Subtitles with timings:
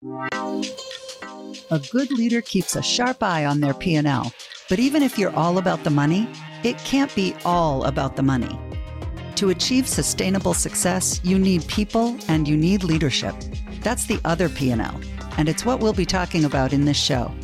[0.00, 4.32] A good leader keeps a sharp eye on their P&L.
[4.68, 6.28] But even if you're all about the money,
[6.62, 8.56] it can't be all about the money.
[9.34, 13.34] To achieve sustainable success, you need people and you need leadership.
[13.80, 15.00] That's the other P&L,
[15.36, 17.34] and it's what we'll be talking about in this show.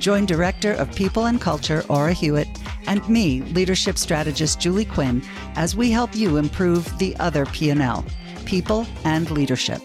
[0.00, 2.48] Join Director of People and Culture, Aura Hewitt,
[2.88, 5.22] and me, leadership strategist Julie Quinn,
[5.54, 8.04] as we help you improve the other P&L,
[8.46, 9.80] people and leadership.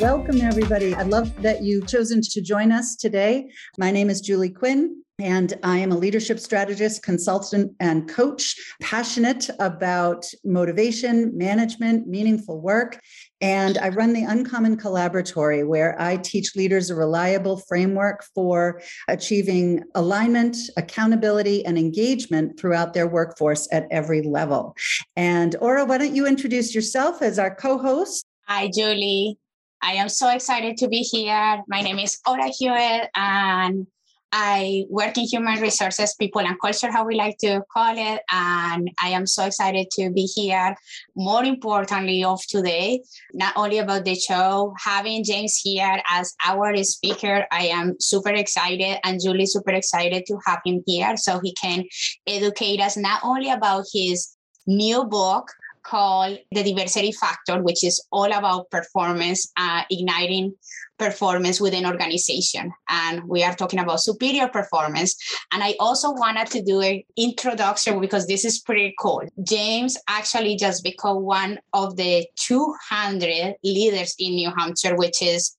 [0.00, 0.94] Welcome, everybody.
[0.94, 3.48] I love that you've chosen to join us today.
[3.78, 5.02] My name is Julie Quinn.
[5.18, 13.00] And I am a leadership strategist, consultant, and coach, passionate about motivation, management, meaningful work.
[13.40, 19.82] And I run the Uncommon Collaboratory, where I teach leaders a reliable framework for achieving
[19.94, 24.76] alignment, accountability, and engagement throughout their workforce at every level.
[25.16, 28.26] And Aura, why don't you introduce yourself as our co host?
[28.46, 29.38] Hi, Julie.
[29.82, 31.62] I am so excited to be here.
[31.68, 33.86] My name is Aura Hewitt, and
[34.32, 38.20] I work in human resources, people and culture, how we like to call it.
[38.30, 40.76] And I am so excited to be here.
[41.14, 47.46] More importantly, of today, not only about the show, having James here as our speaker,
[47.52, 51.84] I am super excited and Julie super excited to have him here so he can
[52.26, 55.50] educate us not only about his new book,
[55.86, 60.54] called The Diversity Factor, which is all about performance, uh, igniting
[60.98, 62.72] performance within organization.
[62.88, 65.14] And we are talking about superior performance.
[65.52, 69.22] And I also wanted to do an introduction because this is pretty cool.
[69.42, 75.56] James actually just became one of the 200 leaders in New Hampshire, which is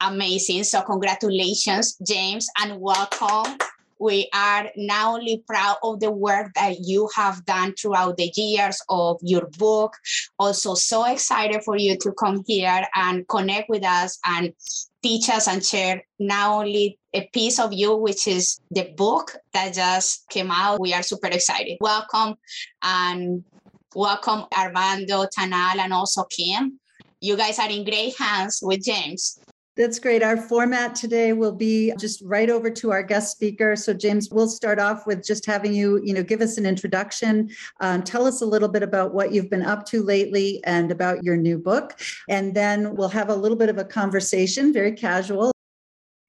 [0.00, 0.64] amazing.
[0.64, 3.58] So congratulations, James, and welcome
[3.98, 8.80] we are not only proud of the work that you have done throughout the years
[8.88, 9.96] of your book,
[10.38, 14.52] also so excited for you to come here and connect with us and
[15.02, 19.74] teach us and share not only a piece of you, which is the book that
[19.74, 20.80] just came out.
[20.80, 21.78] We are super excited.
[21.80, 22.34] Welcome
[22.82, 23.44] and
[23.94, 26.78] welcome Armando, Tanal, and also Kim.
[27.20, 29.40] You guys are in great hands with James.
[29.78, 30.24] That's great.
[30.24, 33.76] Our format today will be just right over to our guest speaker.
[33.76, 37.48] So, James, we'll start off with just having you, you know, give us an introduction,
[37.78, 41.22] um, tell us a little bit about what you've been up to lately and about
[41.22, 45.52] your new book, and then we'll have a little bit of a conversation, very casual.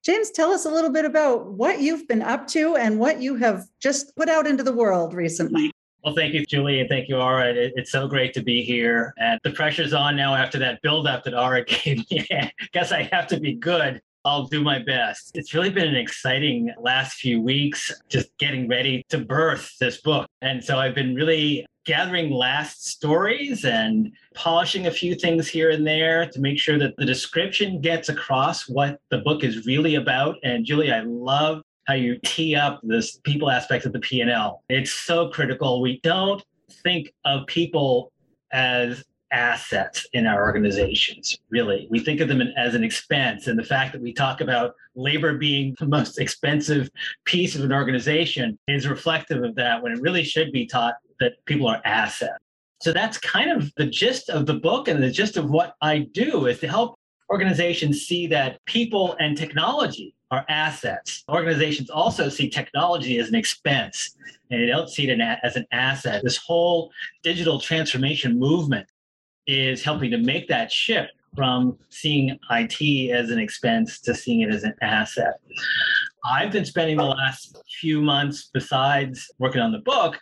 [0.04, 3.34] James, tell us a little bit about what you've been up to and what you
[3.34, 5.72] have just put out into the world recently.
[6.04, 7.52] Well, thank you, Julie, and thank you, Aura.
[7.52, 9.12] It, it's so great to be here.
[9.18, 12.26] And the pressure's on now after that build-up that Aura gave me.
[12.30, 14.00] I guess I have to be good.
[14.24, 15.30] I'll do my best.
[15.34, 20.26] It's really been an exciting last few weeks, just getting ready to birth this book.
[20.42, 25.86] And so I've been really gathering last stories and polishing a few things here and
[25.86, 30.36] there to make sure that the description gets across what the book is really about.
[30.42, 34.62] And Julie, I love how you tee up this people aspect of the P&L.
[34.68, 35.82] It's so critical.
[35.82, 36.40] We don't
[36.84, 38.12] think of people
[38.52, 39.02] as
[39.32, 41.88] assets in our organizations, really.
[41.90, 43.48] We think of them as an expense.
[43.48, 46.88] And the fact that we talk about labor being the most expensive
[47.24, 51.44] piece of an organization is reflective of that when it really should be taught that
[51.46, 52.38] people are assets.
[52.82, 56.06] So that's kind of the gist of the book and the gist of what I
[56.12, 56.99] do is to help
[57.30, 61.24] organizations see that people and technology are assets.
[61.28, 64.16] Organizations also see technology as an expense
[64.50, 66.22] and they don't see it as an asset.
[66.22, 66.90] This whole
[67.22, 68.86] digital transformation movement
[69.46, 74.50] is helping to make that shift from seeing IT as an expense to seeing it
[74.52, 75.34] as an asset.
[76.24, 80.18] I've been spending the last few months, besides working on the book,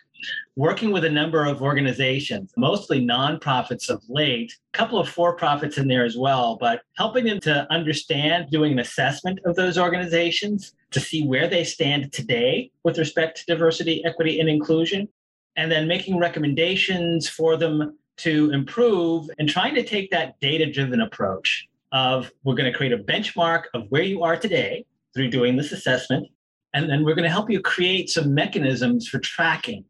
[0.55, 5.77] working with a number of organizations, mostly nonprofits of late, a couple of for profits
[5.77, 10.73] in there as well, but helping them to understand, doing an assessment of those organizations
[10.91, 15.07] to see where they stand today with respect to diversity, equity, and inclusion,
[15.55, 21.01] and then making recommendations for them to improve and trying to take that data driven
[21.01, 25.55] approach of we're going to create a benchmark of where you are today through doing
[25.55, 26.27] this assessment.
[26.73, 29.85] And then we're going to help you create some mechanisms for tracking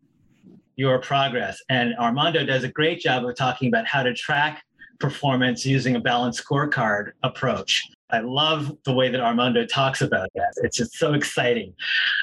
[0.79, 1.61] your progress.
[1.67, 4.63] And Armando does a great job of talking about how to track
[4.97, 7.83] performance using a balanced scorecard approach.
[8.11, 10.53] I love the way that Armando talks about that.
[10.63, 11.73] It's just so exciting.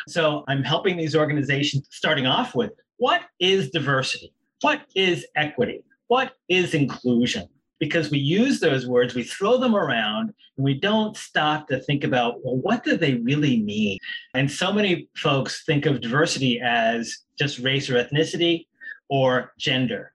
[0.08, 4.32] So I'm helping these organizations starting off with what is diversity?
[4.62, 5.84] What is equity?
[6.06, 7.50] What is inclusion?
[7.78, 12.04] Because we use those words, we throw them around, and we don't stop to think
[12.04, 13.98] about, well, what do they really mean?
[14.34, 18.66] And so many folks think of diversity as just race or ethnicity
[19.08, 20.12] or gender.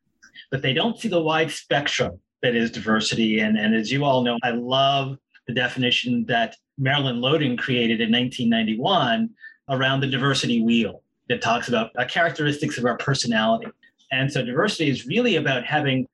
[0.49, 3.39] But they don't see the wide spectrum that is diversity.
[3.39, 5.17] And, and as you all know, I love
[5.47, 9.29] the definition that Marilyn Loden created in 1991
[9.69, 13.67] around the diversity wheel that talks about uh, characteristics of our personality.
[14.11, 16.07] And so diversity is really about having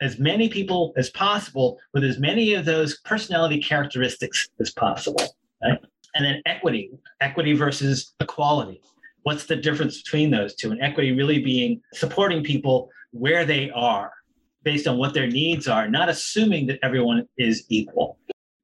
[0.00, 5.22] as many people as possible with as many of those personality characteristics as possible.
[5.62, 5.78] Right?
[6.14, 6.90] And then equity,
[7.20, 8.80] equity versus equality.
[9.22, 10.70] What's the difference between those two?
[10.70, 14.12] And equity really being supporting people where they are
[14.62, 18.18] based on what their needs are, not assuming that everyone is equal.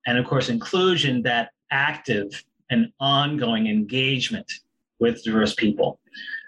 [0.07, 4.51] And of course, inclusion, that active and ongoing engagement
[4.99, 5.99] with diverse people.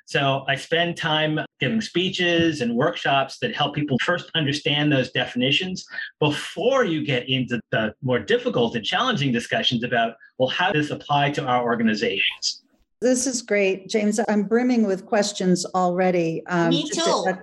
[0.06, 5.84] So I spend time giving speeches and workshops that help people first understand those definitions
[6.20, 10.96] before you get into the more difficult and challenging discussions about, well, how does this
[10.96, 12.62] apply to our organizations?
[13.00, 14.18] This is great, James.
[14.28, 16.42] I'm brimming with questions already.
[16.46, 17.34] Um, Me too.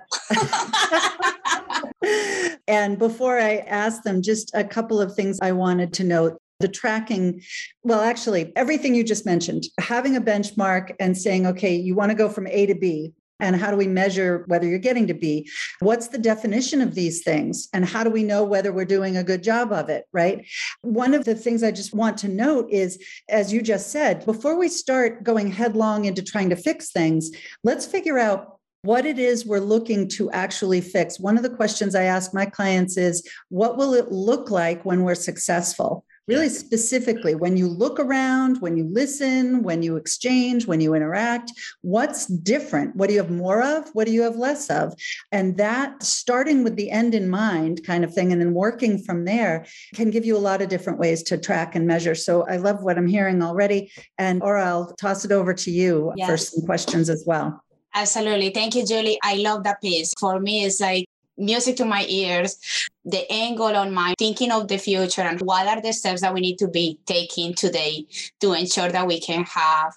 [2.67, 6.67] and before I ask them, just a couple of things I wanted to note the
[6.67, 7.41] tracking
[7.83, 12.15] well actually everything you just mentioned having a benchmark and saying okay you want to
[12.15, 15.47] go from a to b and how do we measure whether you're getting to b
[15.79, 19.23] what's the definition of these things and how do we know whether we're doing a
[19.23, 20.45] good job of it right
[20.81, 24.57] one of the things i just want to note is as you just said before
[24.57, 27.31] we start going headlong into trying to fix things
[27.63, 31.19] let's figure out what it is we're looking to actually fix.
[31.19, 35.03] One of the questions I ask my clients is what will it look like when
[35.03, 36.03] we're successful?
[36.27, 41.51] Really specifically when you look around, when you listen, when you exchange, when you interact,
[41.81, 42.95] what's different?
[42.95, 43.89] What do you have more of?
[43.93, 44.93] What do you have less of?
[45.31, 49.25] And that starting with the end in mind kind of thing and then working from
[49.25, 52.15] there can give you a lot of different ways to track and measure.
[52.15, 53.91] So I love what I'm hearing already.
[54.17, 56.29] And Aura I'll toss it over to you yes.
[56.29, 57.61] for some questions as well.
[57.93, 58.51] Absolutely.
[58.51, 59.19] Thank you, Julie.
[59.21, 60.13] I love that piece.
[60.17, 61.05] For me, it's like
[61.41, 62.57] music to my ears,
[63.03, 66.41] the angle on my thinking of the future and what are the steps that we
[66.41, 68.05] need to be taking today
[68.39, 69.93] to ensure that we can have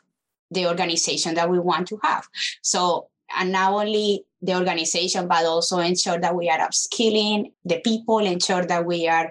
[0.51, 2.27] the organization that we want to have.
[2.63, 8.19] So, and not only the organization, but also ensure that we are upskilling the people,
[8.19, 9.31] ensure that we are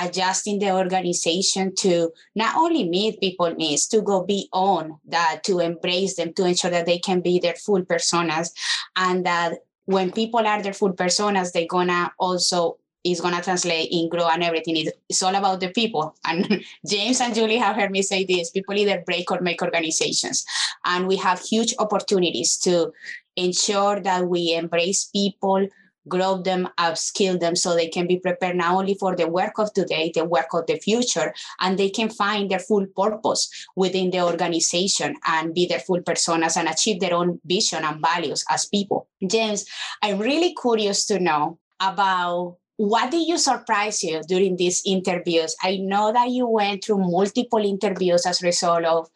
[0.00, 6.16] adjusting the organization to not only meet people needs, to go beyond that, to embrace
[6.16, 8.52] them, to ensure that they can be their full personas
[8.96, 14.08] and that when people are their full personas, they're gonna also is gonna translate in
[14.08, 14.76] grow and everything.
[14.78, 16.14] It's, it's all about the people.
[16.24, 20.44] And James and Julie have heard me say this: people either break or make organizations,
[20.84, 22.92] and we have huge opportunities to
[23.36, 25.66] ensure that we embrace people
[26.08, 29.72] grow them, upskill them so they can be prepared not only for the work of
[29.72, 34.20] today, the work of the future, and they can find their full purpose within the
[34.20, 39.08] organization and be their full personas and achieve their own vision and values as people.
[39.26, 39.64] James,
[40.02, 45.54] I'm really curious to know about what did you surprise you during these interviews?
[45.62, 49.08] I know that you went through multiple interviews as a result of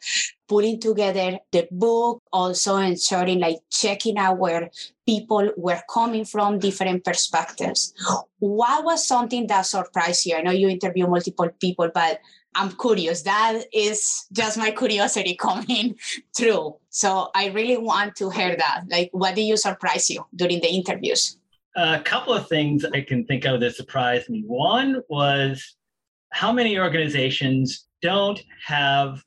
[0.47, 4.69] putting together the book, also ensuring like checking out where
[5.05, 7.93] people were coming from, different perspectives.
[8.39, 10.35] What was something that surprised you?
[10.35, 12.19] I know you interview multiple people, but
[12.55, 13.23] I'm curious.
[13.23, 15.95] That is just my curiosity coming
[16.35, 16.75] through.
[16.89, 18.83] So I really want to hear that.
[18.89, 21.38] Like, what did you surprise you during the interviews?
[21.75, 24.43] A couple of things I can think of that surprised me.
[24.45, 25.75] One was
[26.31, 29.23] how many organizations don't have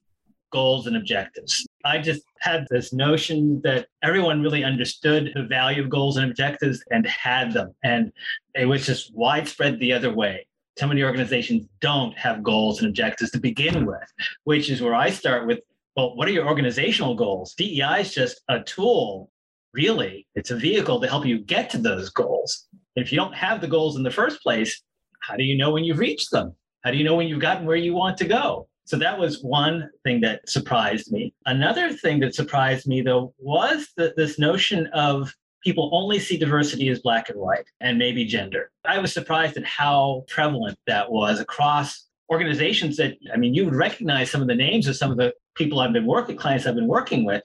[0.52, 1.66] goals and objectives.
[1.84, 6.84] I just had this notion that everyone really understood the value of goals and objectives
[6.90, 7.74] and had them.
[7.82, 8.12] And
[8.54, 10.46] it was just widespread the other way.
[10.78, 14.12] So many organizations don't have goals and objectives to begin with,
[14.44, 15.60] which is where I start with
[15.96, 17.54] well, what are your organizational goals?
[17.54, 19.30] DEI is just a tool
[19.72, 22.68] really it's a vehicle to help you get to those goals.
[22.96, 24.82] If you don't have the goals in the first place
[25.22, 26.54] how do you know when you've reached them?
[26.82, 28.68] How do you know when you've gotten where you want to go?
[28.84, 31.32] So that was one thing that surprised me.
[31.46, 36.88] Another thing that surprised me though was that this notion of people only see diversity
[36.88, 38.70] as black and white and maybe gender.
[38.84, 43.74] I was surprised at how prevalent that was across organizations that i mean you would
[43.86, 46.80] recognize some of the names of some of the people i've been working clients i've
[46.82, 47.42] been working with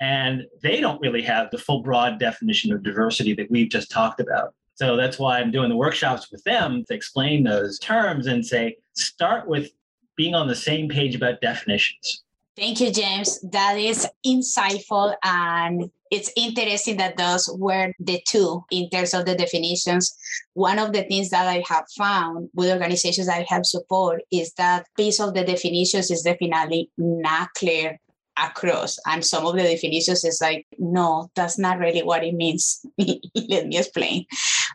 [0.00, 4.20] and they don't really have the full broad definition of diversity that we've just talked
[4.20, 4.54] about.
[4.74, 8.76] So that's why I'm doing the workshops with them to explain those terms and say,
[8.94, 9.70] start with
[10.16, 12.24] being on the same page about definitions.
[12.56, 13.38] Thank you, James.
[13.50, 15.14] That is insightful.
[15.22, 20.16] And it's interesting that those were the two in terms of the definitions.
[20.54, 24.54] One of the things that I have found with organizations that I have support is
[24.54, 28.00] that piece of the definitions is definitely not clear
[28.38, 28.98] across.
[29.06, 32.84] And some of the definitions is like, no, that's not really what it means.
[32.98, 34.24] Let me explain.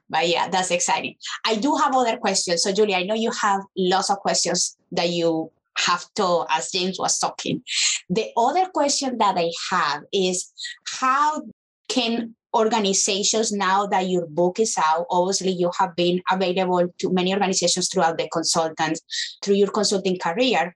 [0.07, 1.15] But yeah, that's exciting.
[1.45, 2.61] I do have other questions.
[2.61, 6.97] So, Julie, I know you have lots of questions that you have to, as James
[6.99, 7.63] was talking.
[8.09, 10.51] The other question that I have is
[10.85, 11.43] how
[11.87, 17.33] can organizations now that your book is out obviously you have been available to many
[17.33, 19.01] organizations throughout the consultants
[19.41, 20.75] through your consulting career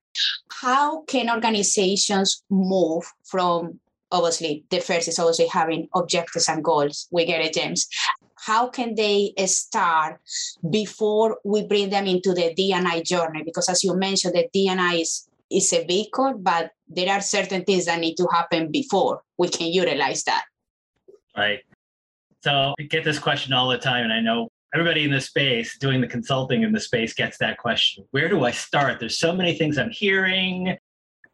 [0.62, 3.78] how can organizations move from
[4.12, 7.88] obviously the first is obviously having objectives and goals we get it james
[8.46, 10.20] how can they start
[10.70, 13.42] before we bring them into the D&I journey?
[13.44, 17.86] Because as you mentioned, the D&I is, is a vehicle, but there are certain things
[17.86, 20.46] that need to happen before we can utilize that.
[21.36, 21.62] Right.
[22.44, 25.78] So I get this question all the time, and I know everybody in the space
[25.80, 28.06] doing the consulting in the space gets that question.
[28.12, 29.00] Where do I start?
[29.00, 30.78] There's so many things I'm hearing,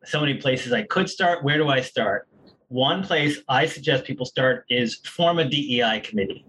[0.05, 1.43] so many places I could start.
[1.43, 2.29] Where do I start?
[2.69, 6.45] One place I suggest people start is form a DEI committee.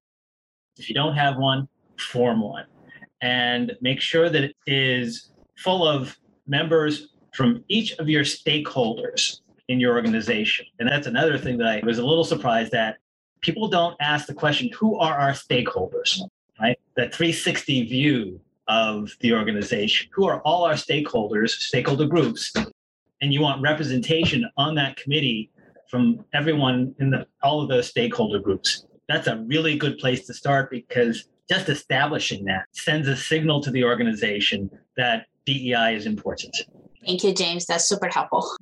[0.78, 2.64] If you don't have one, form one
[3.20, 9.78] and make sure that it is full of members from each of your stakeholders in
[9.78, 10.66] your organization.
[10.78, 12.96] And that's another thing that I was a little surprised at.
[13.40, 16.20] People don't ask the question, who are our stakeholders?
[16.60, 16.78] Right?
[16.96, 20.10] That 360 view of the organization.
[20.12, 22.52] Who are all our stakeholders, stakeholder groups?
[23.20, 25.50] And you want representation on that committee
[25.88, 30.34] from everyone in the all of those stakeholder groups that's a really good place to
[30.34, 36.56] start because just establishing that sends a signal to the organization that DEI is important.
[37.04, 37.66] Thank you, James.
[37.66, 38.56] That's super helpful.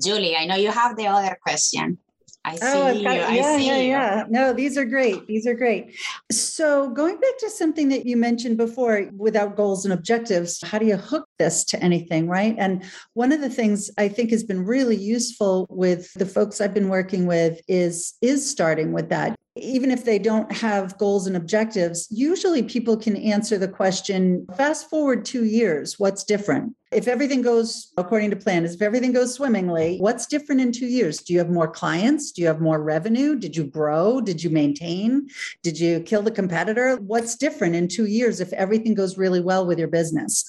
[0.00, 1.98] Julie, I know you have the other question.
[2.44, 3.02] I oh, see oh, you.
[3.02, 3.88] Got, yeah, I see yeah, you.
[3.88, 4.24] yeah.
[4.28, 5.26] No, these are great.
[5.26, 5.96] These are great.
[6.30, 10.86] So, going back to something that you mentioned before, without goals and objectives, how do
[10.86, 12.54] you hook this to anything, right?
[12.56, 12.84] And
[13.14, 16.88] one of the things I think has been really useful with the folks I've been
[16.88, 22.06] working with is is starting with that even if they don't have goals and objectives,
[22.10, 26.74] usually people can answer the question fast forward two years, what's different?
[26.92, 31.18] If everything goes according to plan, if everything goes swimmingly, what's different in two years?
[31.18, 32.30] Do you have more clients?
[32.30, 33.34] Do you have more revenue?
[33.36, 34.20] Did you grow?
[34.20, 35.28] Did you maintain?
[35.62, 36.96] Did you kill the competitor?
[36.96, 40.44] What's different in two years if everything goes really well with your business?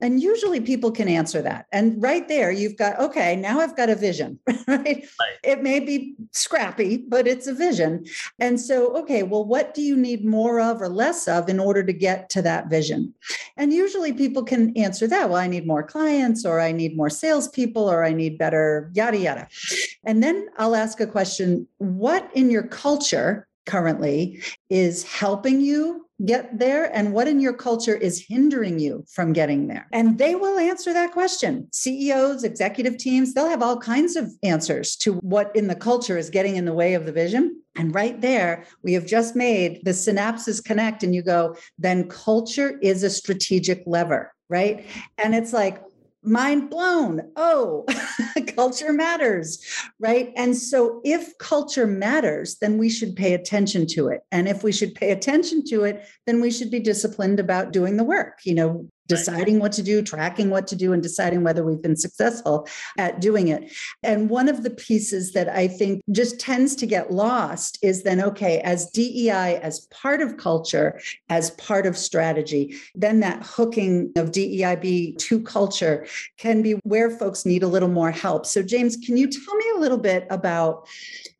[0.00, 1.66] And usually people can answer that.
[1.72, 4.58] And right there, you've got, okay, now I've got a vision, right?
[4.68, 5.06] right?
[5.42, 8.06] It may be scrappy, but it's a vision.
[8.38, 11.82] And so, okay, well, what do you need more of or less of in order
[11.82, 13.12] to get to that vision?
[13.56, 15.28] And usually people can answer that.
[15.28, 19.18] Well, I need more clients, or I need more salespeople, or I need better, yada,
[19.18, 19.48] yada.
[20.04, 26.58] And then I'll ask a question What in your culture currently is helping you get
[26.58, 29.86] there and what in your culture is hindering you from getting there?
[29.92, 31.68] And they will answer that question.
[31.72, 36.30] Ceos executive teams they'll have all kinds of answers to what in the culture is
[36.30, 37.62] getting in the way of the vision.
[37.76, 42.78] And right there we have just made the synapses connect and you go then culture
[42.82, 44.84] is a strategic lever right?
[45.16, 45.82] And it's like,
[46.22, 47.30] mind blown.
[47.36, 47.86] Oh,
[48.54, 49.64] culture matters,
[49.98, 50.32] right?
[50.36, 54.20] And so if culture matters, then we should pay attention to it.
[54.30, 57.96] And if we should pay attention to it, then we should be disciplined about doing
[57.96, 58.40] the work.
[58.44, 61.96] You know, deciding what to do, tracking what to do, and deciding whether we've been
[61.96, 63.70] successful at doing it.
[64.02, 68.22] And one of the pieces that I think just tends to get lost is then,
[68.22, 70.98] okay, as DEI, as part of culture,
[71.28, 76.06] as part of strategy, then that hooking of DEIB to culture
[76.38, 78.46] can be where folks need a little more help.
[78.46, 80.88] So, James, can you tell me a little bit about?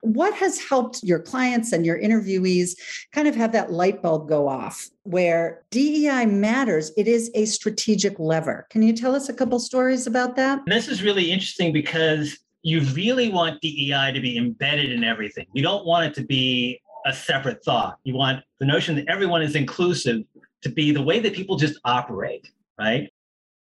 [0.03, 2.71] What has helped your clients and your interviewees
[3.13, 6.91] kind of have that light bulb go off where DEI matters?
[6.97, 8.67] It is a strategic lever.
[8.71, 10.61] Can you tell us a couple stories about that?
[10.65, 15.45] This is really interesting because you really want DEI to be embedded in everything.
[15.53, 17.99] You don't want it to be a separate thought.
[18.03, 20.23] You want the notion that everyone is inclusive
[20.63, 22.49] to be the way that people just operate,
[22.79, 23.11] right?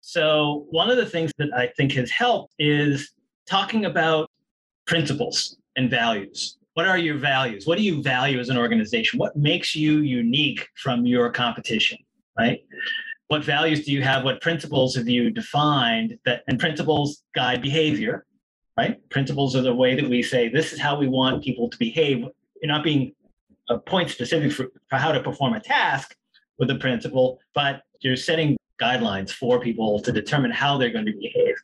[0.01, 3.11] So, one of the things that I think has helped is
[3.47, 4.29] talking about
[4.85, 6.57] principles and values.
[6.75, 7.65] What are your values?
[7.65, 9.17] What do you value as an organization?
[9.17, 11.97] What makes you unique from your competition,
[12.37, 12.61] right?
[13.31, 14.25] What values do you have?
[14.25, 18.25] What principles have you defined that and principles guide behavior,
[18.77, 18.97] right?
[19.09, 22.25] Principles are the way that we say this is how we want people to behave.
[22.61, 23.15] You're not being
[23.69, 26.13] a point specific for, for how to perform a task
[26.59, 31.13] with a principle, but you're setting guidelines for people to determine how they're going to
[31.17, 31.55] behave.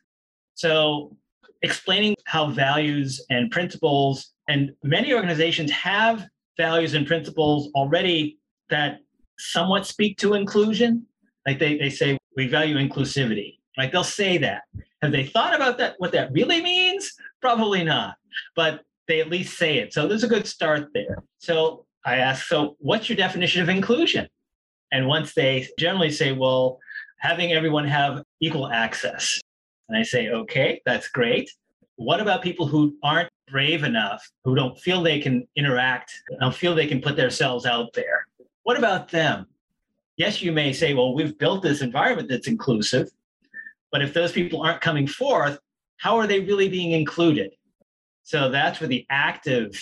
[0.54, 1.14] So
[1.60, 8.38] explaining how values and principles, and many organizations have values and principles already
[8.70, 9.00] that
[9.36, 11.04] somewhat speak to inclusion.
[11.48, 13.56] Like they, they say, we value inclusivity.
[13.78, 14.64] Like they'll say that.
[15.00, 17.14] Have they thought about that, what that really means?
[17.40, 18.16] Probably not,
[18.54, 19.94] but they at least say it.
[19.94, 21.24] So there's a good start there.
[21.38, 24.28] So I ask, so what's your definition of inclusion?
[24.92, 26.80] And once they generally say, well,
[27.18, 29.40] having everyone have equal access.
[29.88, 31.50] And I say, okay, that's great.
[31.96, 36.74] What about people who aren't brave enough, who don't feel they can interact, don't feel
[36.74, 38.26] they can put themselves out there?
[38.64, 39.46] What about them?
[40.18, 43.08] Yes, you may say, well, we've built this environment that's inclusive,
[43.92, 45.60] but if those people aren't coming forth,
[45.96, 47.52] how are they really being included?
[48.24, 49.80] So that's where the active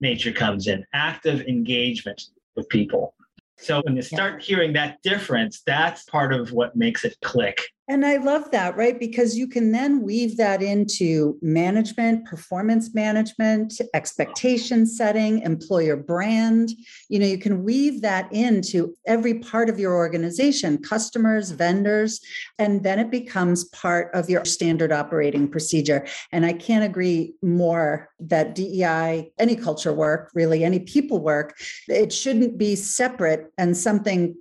[0.00, 2.22] nature comes in, active engagement
[2.54, 3.14] with people.
[3.56, 7.62] So when you start hearing that difference, that's part of what makes it click.
[7.88, 8.98] And I love that, right?
[8.98, 16.70] Because you can then weave that into management, performance management, expectation setting, employer brand.
[17.08, 22.20] You know, you can weave that into every part of your organization, customers, vendors,
[22.58, 26.08] and then it becomes part of your standard operating procedure.
[26.32, 32.12] And I can't agree more that DEI, any culture work, really, any people work, it
[32.12, 34.34] shouldn't be separate and something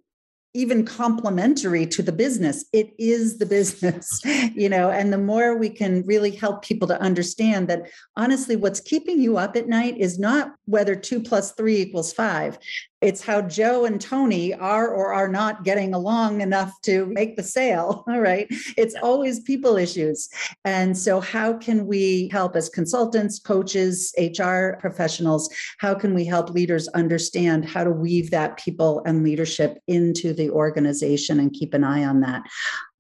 [0.55, 2.65] even complementary to the business.
[2.73, 4.21] It is the business
[4.55, 8.79] you know and the more we can really help people to understand that honestly what's
[8.79, 12.57] keeping you up at night is not whether two plus three equals five
[13.01, 17.43] it's how Joe and Tony are or are not getting along enough to make the
[17.43, 18.03] sale.
[18.09, 18.47] All right.
[18.77, 20.29] It's always people issues.
[20.63, 25.49] And so, how can we help as consultants, coaches, HR professionals?
[25.79, 30.49] How can we help leaders understand how to weave that people and leadership into the
[30.49, 32.43] organization and keep an eye on that?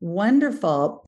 [0.01, 1.04] Wonderful.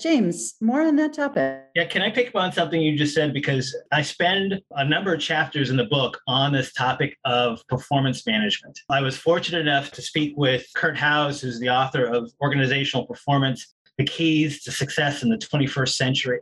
[0.00, 1.64] James, more on that topic.
[1.74, 3.34] Yeah, can I pick up on something you just said?
[3.34, 8.26] Because I spend a number of chapters in the book on this topic of performance
[8.26, 8.78] management.
[8.88, 13.74] I was fortunate enough to speak with Kurt Howes, who's the author of Organizational Performance
[13.98, 16.38] the keys to success in the 21st century.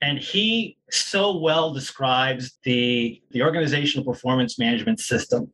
[0.00, 5.52] And he so well describes the, the organizational performance management system.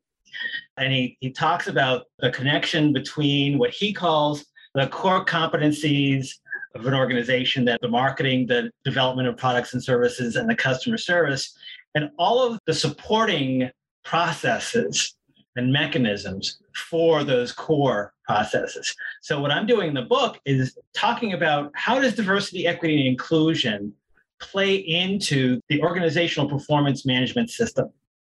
[0.76, 4.44] And he, he talks about the connection between what he calls
[4.74, 6.34] the core competencies
[6.74, 10.96] of an organization that the marketing, the development of products and services, and the customer
[10.96, 11.56] service,
[11.94, 13.70] and all of the supporting
[14.04, 15.14] processes
[15.56, 18.94] and mechanisms for those core processes.
[19.20, 23.08] So what I'm doing in the book is talking about how does diversity, equity, and
[23.08, 23.92] inclusion
[24.40, 27.90] play into the organizational performance management system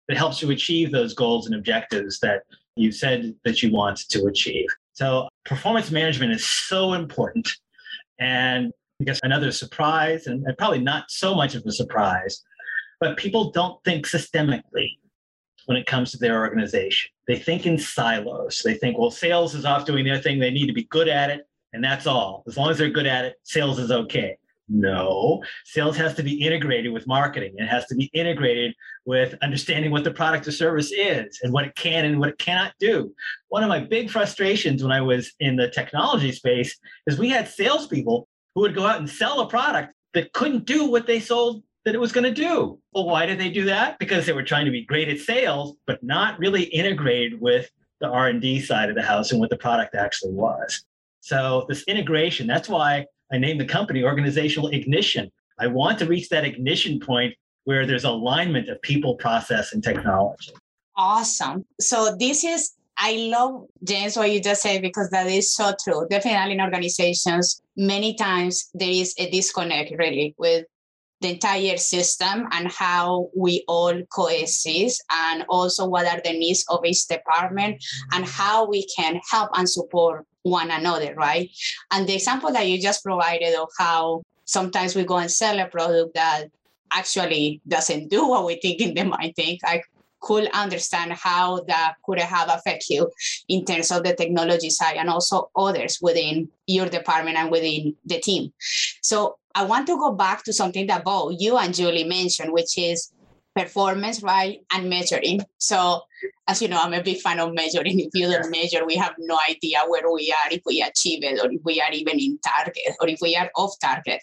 [0.08, 2.42] that helps you achieve those goals and objectives that
[2.76, 4.68] you said that you want to achieve.
[4.94, 7.56] So performance management is so important
[8.20, 8.72] and
[9.02, 12.42] I guess another surprise, and probably not so much of a surprise,
[13.00, 14.98] but people don't think systemically
[15.66, 17.10] when it comes to their organization.
[17.28, 18.62] They think in silos.
[18.64, 20.40] They think, well, sales is off doing their thing.
[20.40, 22.44] They need to be good at it, and that's all.
[22.48, 24.38] As long as they're good at it, sales is okay.
[24.76, 27.54] No, sales has to be integrated with marketing.
[27.58, 28.74] It has to be integrated
[29.06, 32.40] with understanding what the product or service is and what it can and what it
[32.40, 33.14] cannot do.
[33.50, 37.48] One of my big frustrations when I was in the technology space is we had
[37.48, 41.62] salespeople who would go out and sell a product that couldn't do what they sold
[41.86, 42.80] that it was going to do.
[42.94, 44.00] Well, why did they do that?
[44.00, 47.70] Because they were trying to be great at sales, but not really integrated with
[48.02, 50.84] the R&D side of the house and what the product actually was.
[51.20, 55.32] So this integration, that's why I named the company Organizational Ignition.
[55.60, 60.52] I want to reach that ignition point where there's alignment of people, process, and technology.
[60.96, 61.66] Awesome.
[61.82, 66.06] So this is I love James what you just said because that is so true.
[66.12, 70.68] Definitely in organizations, many times there is a disconnect really with
[71.22, 76.86] the entire system and how we all coexist and also what are the needs of
[76.86, 81.50] each department and how we can help and support one another, right?
[81.92, 85.68] And the example that you just provided of how sometimes we go and sell a
[85.68, 86.46] product that
[86.92, 89.82] actually doesn't do what we think in the mind think, I
[90.22, 93.10] could understand how that could have affect you
[93.50, 98.20] in terms of the technology side and also others within your department and within the
[98.20, 98.54] team.
[99.02, 102.78] So I want to go back to something that both you and Julie mentioned, which
[102.78, 103.12] is
[103.56, 105.42] performance, right, and measuring.
[105.58, 106.02] So,
[106.48, 108.00] as you know, I'm a big fan of measuring.
[108.00, 111.40] If you don't measure, we have no idea where we are, if we achieve it,
[111.44, 114.22] or if we are even in target, or if we are off target.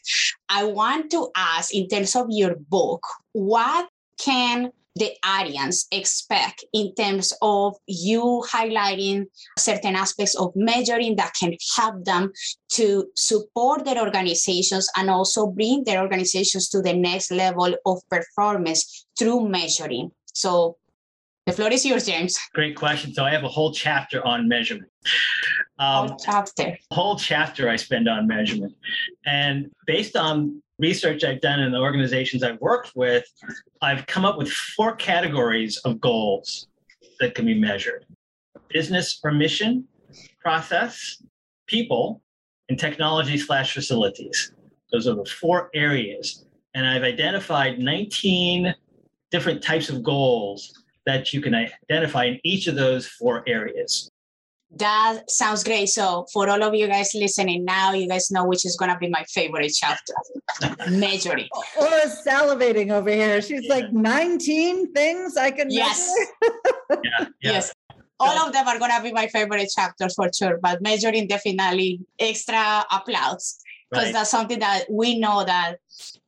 [0.48, 3.88] I want to ask, in terms of your book, what
[4.18, 9.24] can the audience expect in terms of you highlighting
[9.58, 12.30] certain aspects of measuring that can help them
[12.68, 19.06] to support their organizations and also bring their organizations to the next level of performance
[19.18, 20.10] through measuring.
[20.34, 20.76] So
[21.46, 22.38] The floor is yours, James.
[22.54, 23.12] Great question.
[23.14, 24.90] So I have a whole chapter on measurement.
[25.78, 26.78] Um, whole chapter.
[26.92, 28.74] Whole chapter I spend on measurement,
[29.26, 33.24] and based on research I've done and the organizations I've worked with,
[33.82, 36.68] I've come up with four categories of goals
[37.20, 38.06] that can be measured:
[38.68, 39.86] business or mission,
[40.40, 41.22] process,
[41.66, 42.22] people,
[42.68, 44.52] and technology slash facilities.
[44.92, 46.44] Those are the four areas.
[46.74, 48.74] And I've identified 19
[49.30, 54.10] different types of goals that you can identify in each of those four areas.
[54.76, 55.88] That sounds great.
[55.88, 58.98] So, for all of you guys listening now, you guys know which is going to
[58.98, 60.14] be my favorite chapter
[60.90, 61.48] measuring.
[61.80, 63.42] Or oh, oh, salivating over here.
[63.42, 63.74] She's yeah.
[63.74, 66.12] like 19 things I can yes.
[66.42, 67.26] yeah, yeah.
[67.42, 67.72] Yes.
[68.20, 72.00] All of them are going to be my favorite chapters for sure, but measuring definitely
[72.18, 74.12] extra applause because right.
[74.12, 75.76] that's something that we know that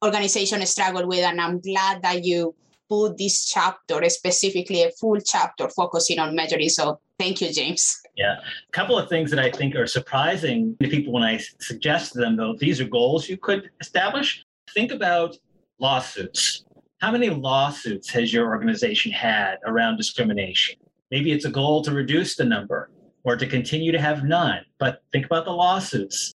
[0.02, 1.20] organizations struggle with.
[1.20, 2.55] And I'm glad that you
[2.88, 6.70] put this chapter, specifically a full chapter focusing on measuring.
[6.70, 8.02] So thank you, James.
[8.14, 8.37] Yeah.
[8.40, 12.18] A couple of things that I think are surprising to people when I suggest to
[12.18, 14.44] them, though, these are goals you could establish.
[14.75, 15.37] Think about
[15.79, 16.64] lawsuits.
[17.01, 20.77] How many lawsuits has your organization had around discrimination?
[21.11, 22.90] Maybe it's a goal to reduce the number
[23.25, 24.61] or to continue to have none.
[24.79, 26.33] But think about the lawsuits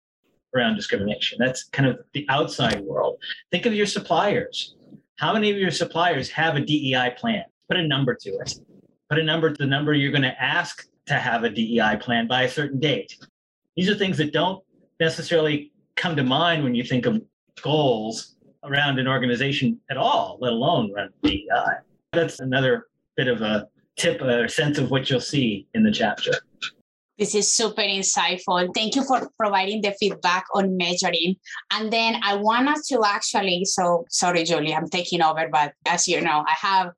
[0.56, 1.38] around discrimination.
[1.40, 3.18] That's kind of the outside world.
[3.52, 4.76] Think of your suppliers.
[5.18, 7.44] How many of your suppliers have a DEI plan?
[7.68, 8.56] Put a number to it.
[9.10, 12.28] Put a number to the number you're going to ask to have a DEI plan
[12.28, 13.18] by a certain date.
[13.76, 14.64] These are things that don't
[15.00, 17.22] necessarily come to mind when you think of
[17.62, 21.48] goals around an organization at all, let alone around DEI.
[22.14, 26.32] That's another bit of a tip or sense of what you'll see in the chapter.
[27.18, 28.68] This is super insightful.
[28.74, 31.36] Thank you for providing the feedback on measuring.
[31.72, 36.22] And then I wanted to actually, so sorry, Julie, I'm taking over, but as you
[36.22, 36.92] know, I have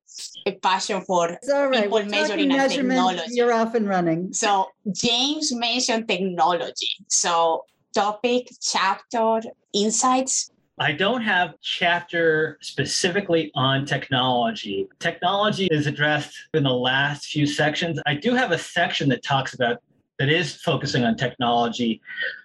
[0.45, 1.83] a passion for it's all right.
[1.83, 3.21] people We're measuring and technology.
[3.29, 4.31] You're off and running.
[4.31, 6.95] So James mentioned technology.
[7.09, 9.41] So topic, chapter,
[9.73, 10.51] insights.
[10.77, 14.87] I don't have chapter specifically on technology.
[14.99, 17.97] Technology is addressed in the last few sections.
[18.05, 19.81] I do have a section that talks about
[20.19, 22.01] that is focusing on technology.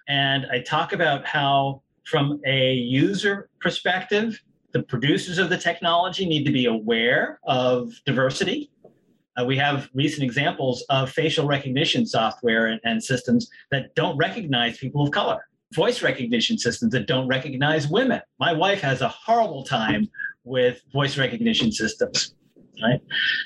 [0.07, 6.45] And I talk about how, from a user perspective, the producers of the technology need
[6.45, 8.71] to be aware of diversity.
[9.37, 14.77] Uh, we have recent examples of facial recognition software and, and systems that don't recognize
[14.77, 18.21] people of color, voice recognition systems that don't recognize women.
[18.39, 20.09] My wife has a horrible time
[20.43, 22.35] with voice recognition systems.
[22.81, 23.01] Right.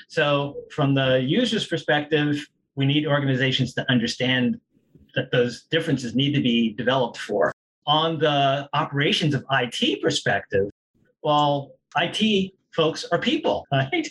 [0.08, 4.60] So, from the user's perspective, we need organizations to understand
[5.14, 7.52] that those differences need to be developed for.
[7.86, 10.70] On the operations of IT perspective,
[11.22, 14.06] well, IT folks are people, right?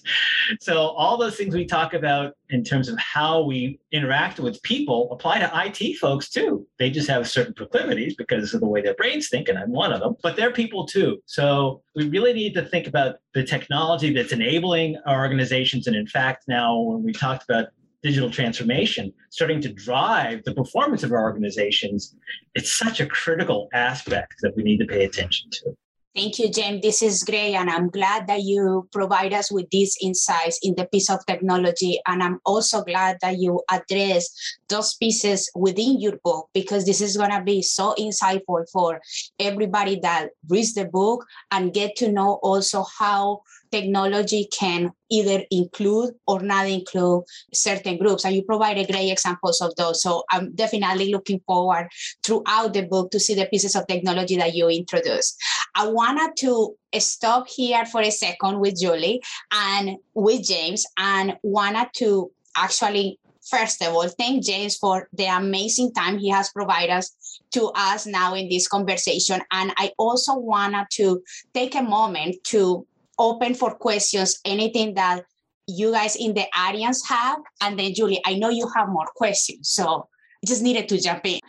[0.60, 5.10] So all those things we talk about in terms of how we interact with people
[5.12, 6.66] apply to IT folks too.
[6.80, 9.94] They just have certain proclivities because of the way their brains think, and I'm one
[9.94, 11.22] of them, but they're people too.
[11.28, 15.86] So we really need to think about the technology that's enabling our organizations.
[15.86, 17.68] And in fact, now when we talked about
[18.06, 22.16] digital transformation starting to drive the performance of our organizations,
[22.54, 25.76] it's such a critical aspect that we need to pay attention to.
[26.16, 26.80] Thank you, Jen.
[26.82, 27.56] This is great.
[27.56, 32.00] And I'm glad that you provide us with these insights in the piece of technology.
[32.06, 34.30] And I'm also glad that you address
[34.70, 39.02] those pieces within your book because this is going to be so insightful for
[39.40, 43.42] everybody that reads the book and get to know also how
[43.76, 48.24] technology can either include or not include certain groups.
[48.24, 50.02] And you provided great examples of those.
[50.02, 51.90] So I'm definitely looking forward
[52.24, 55.38] throughout the book to see the pieces of technology that you introduced.
[55.76, 61.90] I wanted to stop here for a second with Julie and with James and wanted
[61.96, 63.20] to actually
[63.52, 68.08] first of all thank james for the amazing time he has provided us to us
[68.08, 71.22] now in this conversation and i also wanted to
[71.54, 72.88] take a moment to
[73.20, 75.24] open for questions, anything that
[75.68, 77.40] you guys in the audience have.
[77.62, 79.70] And then, Julie, I know you have more questions.
[79.70, 80.08] So
[80.44, 81.40] I just needed to jump in.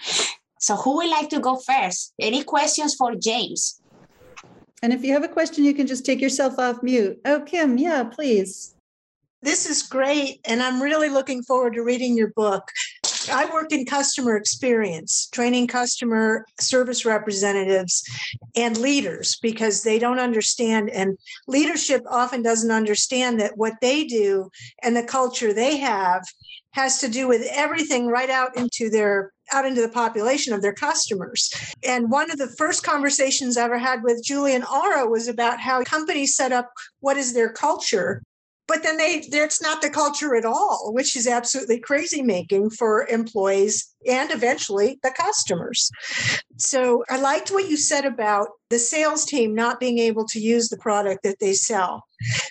[0.59, 2.15] So, who would like to go first?
[2.21, 3.81] Any questions for James?
[4.83, 7.19] And if you have a question, you can just take yourself off mute.
[7.25, 8.75] Oh, Kim, yeah, please.
[9.43, 10.41] This is great.
[10.45, 12.69] And I'm really looking forward to reading your book.
[13.29, 18.05] I worked in customer experience, training customer service representatives
[18.55, 24.51] and leaders because they don't understand, and leadership often doesn't understand that what they do
[24.83, 26.25] and the culture they have
[26.73, 30.75] has to do with everything right out into their out into the population of their
[30.75, 31.53] customers.
[31.85, 35.61] And one of the first conversations I ever had with Julie and Aura was about
[35.61, 38.23] how companies set up what is their culture
[38.69, 43.07] but then they that's not the culture at all which is absolutely crazy making for
[43.09, 45.91] employees and eventually the customers.
[46.57, 50.69] So i liked what you said about the sales team not being able to use
[50.69, 52.05] the product that they sell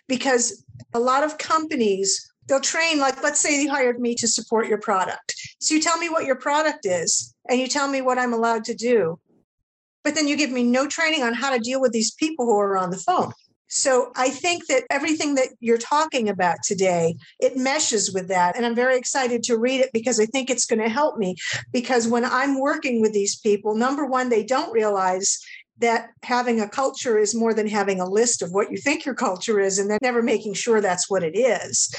[0.08, 4.68] because a lot of companies they'll train like let's say you hired me to support
[4.68, 5.34] your product.
[5.60, 8.64] So you tell me what your product is and you tell me what i'm allowed
[8.66, 9.20] to do
[10.04, 12.58] but then you give me no training on how to deal with these people who
[12.58, 13.32] are on the phone
[13.76, 18.56] so I think that everything that you're talking about today, it meshes with that.
[18.56, 21.36] And I'm very excited to read it because I think it's going to help me.
[21.74, 25.38] Because when I'm working with these people, number one, they don't realize
[25.80, 29.14] that having a culture is more than having a list of what you think your
[29.14, 31.94] culture is and then never making sure that's what it is.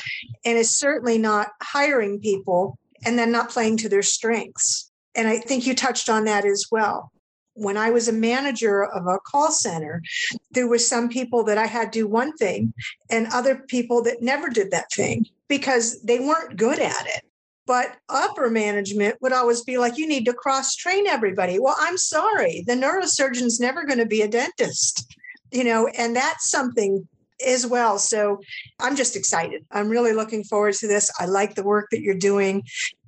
[0.46, 4.90] And it's certainly not hiring people and then not playing to their strengths.
[5.14, 7.12] And I think you touched on that as well
[7.56, 10.02] when I was a manager of a call center,
[10.50, 12.72] there were some people that I had do one thing
[13.10, 17.22] and other people that never did that thing because they weren't good at it.
[17.66, 21.58] But upper management would always be like, you need to cross train everybody.
[21.58, 25.12] Well, I'm sorry, the neurosurgeon's never going to be a dentist,
[25.50, 27.08] you know, and that's something
[27.44, 27.98] as well.
[27.98, 28.40] So
[28.80, 29.64] I'm just excited.
[29.70, 31.10] I'm really looking forward to this.
[31.18, 32.62] I like the work that you're doing.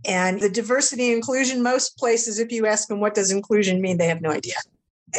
[0.04, 4.06] And the diversity inclusion, most places, if you ask them what does inclusion mean, they
[4.06, 4.56] have no idea.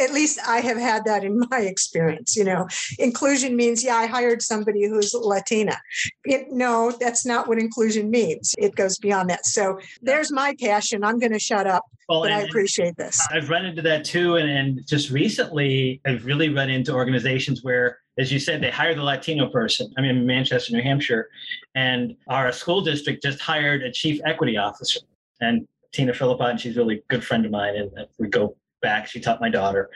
[0.00, 2.36] At least I have had that in my experience.
[2.36, 5.80] You know, inclusion means, yeah, I hired somebody who's Latina.
[6.24, 8.54] It, no, that's not what inclusion means.
[8.58, 9.46] It goes beyond that.
[9.46, 11.04] So there's my passion.
[11.04, 13.20] I'm going to shut up, well, but I appreciate this.
[13.32, 14.36] I've run into that too.
[14.36, 18.94] And, and just recently, I've really run into organizations where as you said, they hire
[18.94, 19.92] the Latino person.
[19.96, 21.30] I'm in Manchester, New Hampshire,
[21.74, 25.00] and our school district just hired a chief equity officer.
[25.40, 28.56] And Tina Philibotte, and she's a really good friend of mine, and uh, we go
[28.80, 29.08] back.
[29.08, 29.90] She taught my daughter.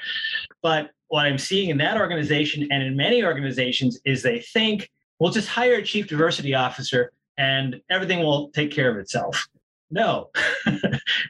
[0.63, 5.31] But what I'm seeing in that organization and in many organizations is they think we'll
[5.31, 9.47] just hire a chief diversity officer and everything will take care of itself.
[9.91, 10.31] No,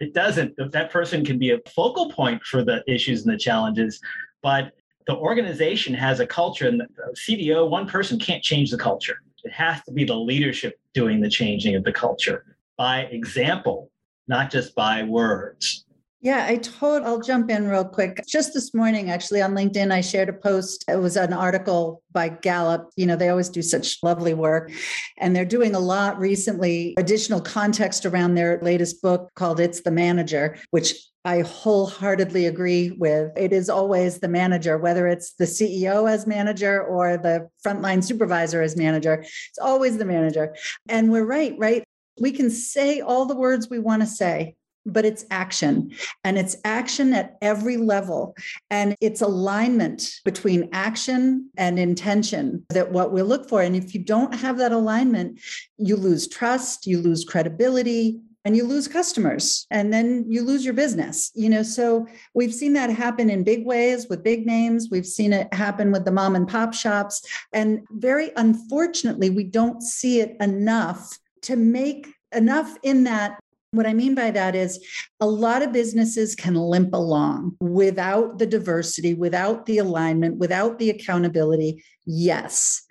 [0.00, 0.54] it doesn't.
[0.72, 4.00] That person can be a focal point for the issues and the challenges,
[4.42, 4.72] but
[5.06, 9.18] the organization has a culture and the CDO, one person can't change the culture.
[9.42, 13.90] It has to be the leadership doing the changing of the culture by example,
[14.26, 15.83] not just by words.
[16.24, 18.24] Yeah, I told I'll jump in real quick.
[18.26, 20.82] Just this morning, actually, on LinkedIn, I shared a post.
[20.88, 22.88] It was an article by Gallup.
[22.96, 24.72] You know, they always do such lovely work.
[25.18, 29.90] And they're doing a lot recently, additional context around their latest book called It's the
[29.90, 30.94] Manager, which
[31.26, 33.30] I wholeheartedly agree with.
[33.36, 38.62] It is always the manager, whether it's the CEO as manager or the frontline supervisor
[38.62, 40.56] as manager, it's always the manager.
[40.88, 41.84] And we're right, right?
[42.18, 44.54] We can say all the words we want to say,
[44.86, 45.90] but it's action
[46.24, 48.36] and it's action at every level
[48.70, 54.00] and it's alignment between action and intention that what we look for and if you
[54.00, 55.40] don't have that alignment
[55.78, 60.74] you lose trust you lose credibility and you lose customers and then you lose your
[60.74, 61.62] business you know?
[61.62, 64.88] So we've seen that happen in big ways with big names.
[64.90, 69.82] We've seen it happen with the mom and pop shops and very unfortunately we don't
[69.82, 73.38] see it enough to make enough in that
[73.74, 74.84] what I mean by that is
[75.20, 80.90] a lot of businesses can limp along without the diversity, without the alignment, without the
[80.90, 81.82] accountability.
[82.06, 82.82] Yes,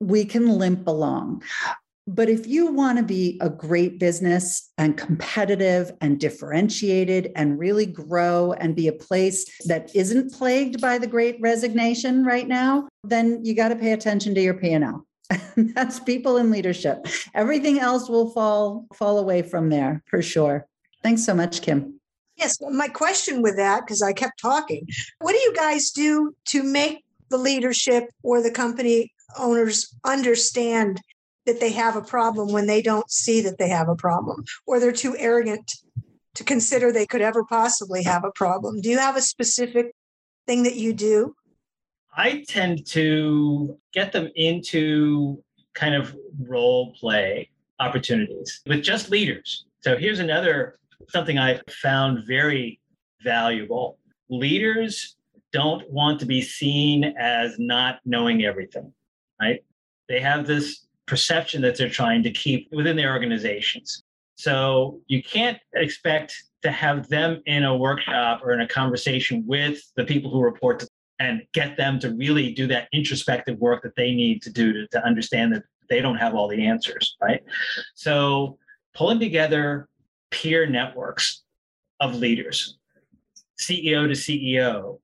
[0.00, 1.42] we can limp along.
[2.06, 7.86] But if you want to be a great business and competitive and differentiated and really
[7.86, 13.44] grow and be a place that isn't plagued by the great resignation right now, then
[13.44, 15.06] you got to pay attention to your P&L.
[15.56, 17.06] that's people in leadership.
[17.34, 20.66] Everything else will fall fall away from there for sure.
[21.02, 22.00] Thanks so much, Kim.
[22.36, 24.86] Yes, my question with that, because I kept talking,
[25.18, 31.00] what do you guys do to make the leadership or the company owners understand
[31.46, 34.80] that they have a problem when they don't see that they have a problem or
[34.80, 35.70] they're too arrogant
[36.34, 38.80] to consider they could ever possibly have a problem?
[38.80, 39.92] Do you have a specific
[40.46, 41.34] thing that you do?
[42.12, 45.42] I tend to get them into
[45.74, 46.14] kind of
[46.46, 49.64] role play opportunities with just leaders.
[49.80, 52.80] So here's another something I found very
[53.22, 53.98] valuable.
[54.28, 55.16] Leaders
[55.52, 58.92] don't want to be seen as not knowing everything,
[59.40, 59.64] right?
[60.08, 64.02] They have this perception that they're trying to keep within their organizations.
[64.36, 69.80] So you can't expect to have them in a workshop or in a conversation with
[69.96, 70.88] the people who report to
[71.20, 74.88] and get them to really do that introspective work that they need to do to,
[74.88, 77.44] to understand that they don't have all the answers, right?
[77.94, 78.58] So
[78.94, 79.88] pulling together
[80.30, 81.42] peer networks
[82.00, 82.78] of leaders,
[83.60, 84.98] CEO to CEO,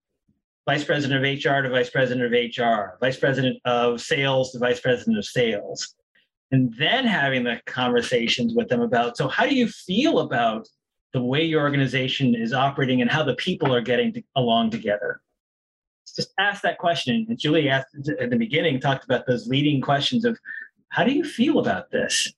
[0.64, 4.80] vice president of HR to vice president of HR, vice president of sales to vice
[4.80, 5.94] president of sales,
[6.50, 10.66] and then having the conversations with them about so how do you feel about
[11.12, 15.20] the way your organization is operating and how the people are getting to, along together
[16.14, 17.26] just ask that question.
[17.28, 20.38] And julie asked at the beginning talked about those leading questions of
[20.88, 22.32] how do you feel about this?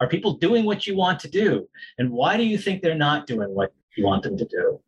[0.00, 1.68] Are people doing what you want to do?
[1.98, 4.80] And why do you think they're not doing what you want them to do?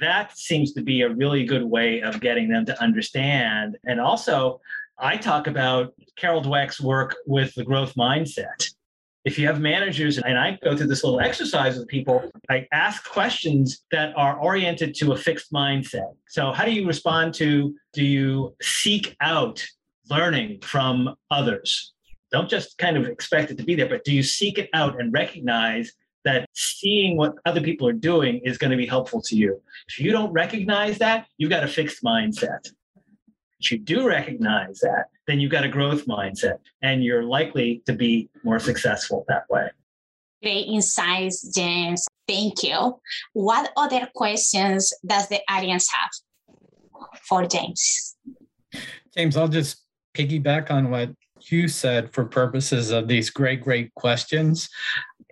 [0.00, 3.76] That seems to be a really good way of getting them to understand.
[3.84, 4.60] And also
[4.98, 8.70] I talk about Carol Dweck's work with the growth mindset.
[9.24, 13.04] If you have managers, and I go through this little exercise with people, I ask
[13.04, 16.14] questions that are oriented to a fixed mindset.
[16.28, 19.66] So, how do you respond to, do you seek out
[20.08, 21.92] learning from others?
[22.30, 25.00] Don't just kind of expect it to be there, but do you seek it out
[25.00, 25.92] and recognize
[26.24, 29.60] that seeing what other people are doing is going to be helpful to you?
[29.88, 32.70] If you don't recognize that, you've got a fixed mindset
[33.58, 37.92] But you do recognize that, then you've got a growth mindset and you're likely to
[37.92, 39.68] be more successful that way.
[40.42, 42.06] Great insights, James.
[42.26, 42.98] Thank you.
[43.34, 46.10] What other questions does the audience have
[47.22, 48.16] for James?
[49.14, 51.10] James, I'll just piggyback on what
[51.50, 54.68] you said for purposes of these great, great questions.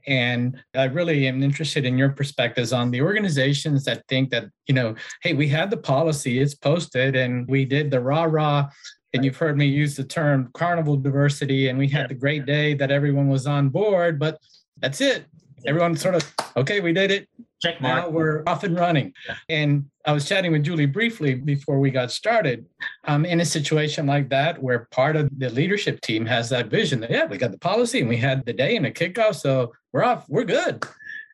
[0.07, 4.75] And I really am interested in your perspectives on the organizations that think that, you
[4.75, 8.69] know, hey, we had the policy, it's posted, and we did the rah rah.
[9.15, 12.75] And you've heard me use the term carnival diversity, and we had the great day
[12.75, 14.39] that everyone was on board, but
[14.79, 15.25] that's it.
[15.65, 17.29] Everyone sort of, okay, we did it.
[17.63, 18.05] Check mark.
[18.05, 19.15] Now we're off and running.
[19.27, 19.37] Yeah.
[19.49, 22.67] And I was chatting with Julie briefly before we got started.
[23.05, 27.01] Um, in a situation like that, where part of the leadership team has that vision
[27.01, 29.37] that, yeah, we got the policy and we had the day and a kickoff.
[29.37, 30.85] So we're off, we're good.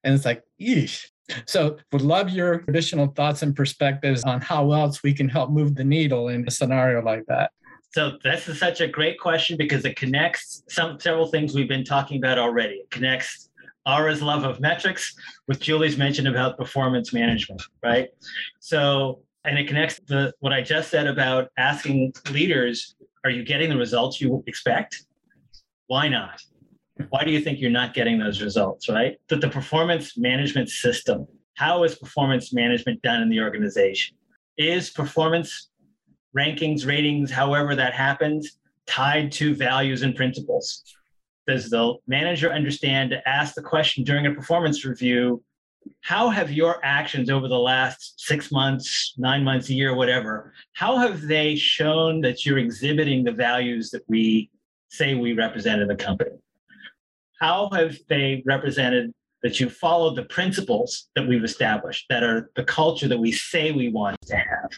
[0.04, 1.06] And it's like, yeesh.
[1.46, 5.74] So would love your additional thoughts and perspectives on how else we can help move
[5.74, 7.50] the needle in a scenario like that.
[7.94, 11.84] So this is such a great question because it connects some several things we've been
[11.84, 12.76] talking about already.
[12.76, 13.50] It connects
[13.86, 15.14] Aura's love of metrics
[15.46, 18.08] with Julie's mention about performance management, right?
[18.60, 23.68] So, and it connects the what I just said about asking leaders, are you getting
[23.68, 25.04] the results you expect?
[25.88, 26.40] Why not?
[27.10, 29.18] Why do you think you're not getting those results, right?
[29.28, 31.26] That the performance management system,
[31.56, 34.16] how is performance management done in the organization?
[34.56, 35.70] Is performance
[36.36, 40.82] rankings, ratings, however that happens, tied to values and principles?
[41.46, 45.42] does the manager understand to ask the question during a performance review
[46.00, 50.96] how have your actions over the last six months nine months a year whatever how
[50.96, 54.48] have they shown that you're exhibiting the values that we
[54.88, 56.36] say we represent in the company
[57.40, 62.64] how have they represented that you followed the principles that we've established that are the
[62.64, 64.70] culture that we say we want to have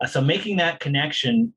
[0.00, 1.52] uh, so making that connection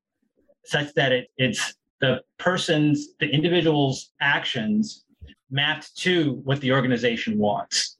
[0.65, 5.06] such that it, it's the person's, the individual's actions
[5.49, 7.97] mapped to what the organization wants.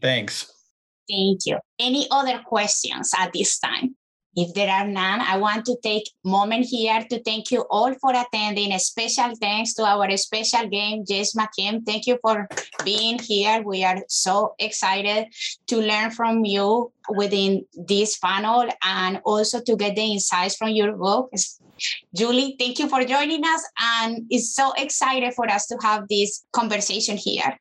[0.00, 0.52] Thanks.
[1.08, 1.58] Thank you.
[1.78, 3.96] Any other questions at this time?
[4.34, 7.92] If there are none, I want to take a moment here to thank you all
[8.00, 8.72] for attending.
[8.72, 11.84] A special thanks to our special game, James McKim.
[11.84, 12.48] Thank you for
[12.82, 13.62] being here.
[13.62, 15.26] We are so excited
[15.66, 20.92] to learn from you within this panel and also to get the insights from your
[20.92, 21.30] book.
[22.14, 23.62] Julie, thank you for joining us.
[23.82, 27.58] And it's so excited for us to have this conversation here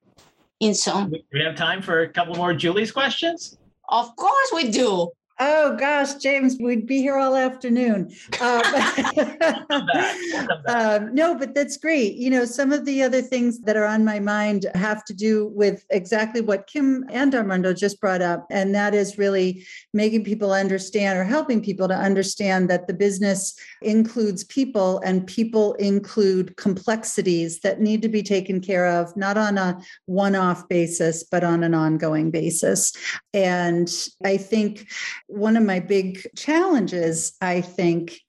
[0.61, 1.11] in Zoom.
[1.33, 3.57] We have time for a couple more Julie's questions?
[3.89, 5.11] Of course we do.
[5.43, 8.15] Oh gosh, James, we'd be here all afternoon.
[8.41, 8.63] Um,
[10.67, 12.15] um, no, but that's great.
[12.15, 15.51] You know, some of the other things that are on my mind have to do
[15.53, 20.53] with exactly what Kim and Armando just brought up, and that is really making people
[20.53, 27.59] understand or helping people to understand that the business includes people and people include complexities
[27.59, 31.75] that need to be taken care of, not on a one-off basis, but on an
[31.75, 32.91] ongoing basis.
[33.33, 33.91] And
[34.25, 34.87] I think
[35.31, 38.19] one of my big challenges, I think,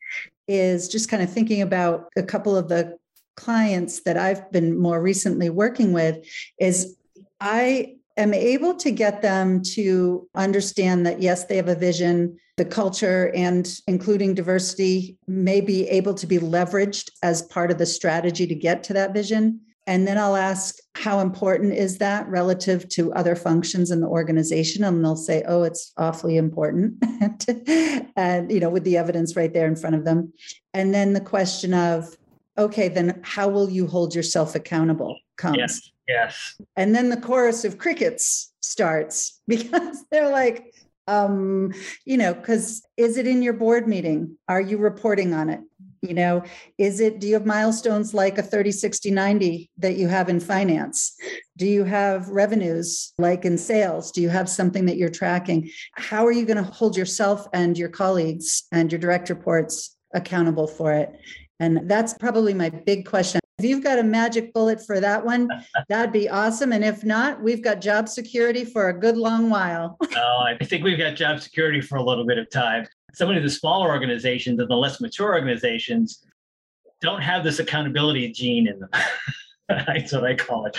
[0.49, 2.97] is just kind of thinking about a couple of the
[3.37, 6.25] clients that I've been more recently working with
[6.59, 6.97] is
[7.41, 12.65] I am able to get them to understand that yes, they have a vision, the
[12.65, 18.47] culture and including diversity may be able to be leveraged as part of the strategy
[18.47, 19.61] to get to that vision.
[19.87, 24.85] And then I'll ask, how important is that relative to other functions in the organization?
[24.85, 27.03] And they'll say, oh, it's awfully important.
[28.17, 30.33] and, you know, with the evidence right there in front of them.
[30.73, 32.17] And then the question of,
[32.57, 35.59] okay, then how will you hold yourself accountable comes.
[35.59, 35.91] Yes.
[36.09, 36.61] Yes.
[36.77, 40.75] And then the chorus of crickets starts because they're like,
[41.09, 41.73] um,
[42.05, 44.37] you know, because is it in your board meeting?
[44.49, 45.61] Are you reporting on it?
[46.03, 46.43] You know,
[46.79, 50.41] is it, do you have milestones like a 30, 60, 90 that you have in
[50.41, 51.15] finance?
[51.57, 54.11] Do you have revenues like in sales?
[54.11, 55.71] Do you have something that you're tracking?
[55.95, 60.67] How are you going to hold yourself and your colleagues and your direct reports accountable
[60.67, 61.13] for it?
[61.61, 63.41] And that's probably my big question.
[63.59, 65.49] If you've got a magic bullet for that one,
[65.89, 66.73] that'd be awesome.
[66.73, 69.97] And if not, we've got job security for a good long while.
[70.17, 72.89] oh, I think we've got job security for a little bit of time.
[73.15, 76.25] Some of the smaller organizations and the less mature organizations
[77.01, 78.91] don't have this accountability gene in them.
[79.69, 80.77] That's what I call it.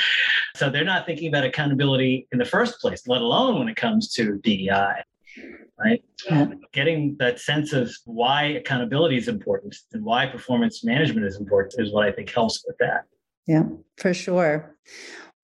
[0.55, 4.13] So they're not thinking about accountability in the first place, let alone when it comes
[4.13, 5.03] to DEI
[5.83, 6.03] right?
[6.29, 6.47] Yeah.
[6.71, 11.91] Getting that sense of why accountability is important and why performance management is important is
[11.91, 13.03] what I think helps with that.
[13.45, 13.63] Yeah,
[13.97, 14.75] for sure.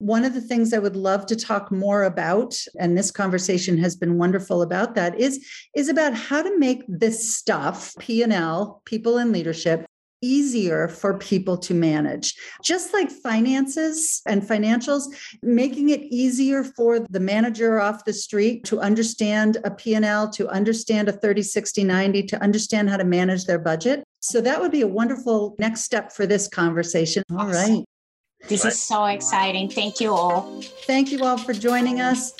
[0.00, 3.94] One of the things I would love to talk more about, and this conversation has
[3.96, 5.46] been wonderful about that, is,
[5.76, 9.84] is about how to make this stuff, P&L, people in leadership,
[10.22, 12.34] easier for people to manage.
[12.62, 15.04] Just like finances and financials,
[15.42, 21.10] making it easier for the manager off the street to understand a P&L, to understand
[21.10, 24.02] a 30, 60, 90, to understand how to manage their budget.
[24.20, 27.22] So that would be a wonderful next step for this conversation.
[27.30, 27.84] All right.
[28.48, 29.68] This is so exciting.
[29.68, 30.60] Thank you all.
[30.86, 32.34] Thank you all for joining us.